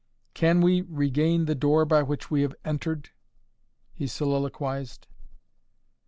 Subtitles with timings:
[0.33, 3.11] "Can we regain the door by which we have entered?"
[3.93, 5.05] he soliloquized.